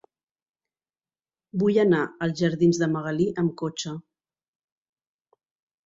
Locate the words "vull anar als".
1.65-2.39